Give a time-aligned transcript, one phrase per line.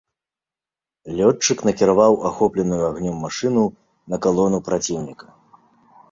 [1.17, 3.63] Лётчык накіраваў ахопленую агнём машыну
[4.15, 5.27] на калону праціўніка.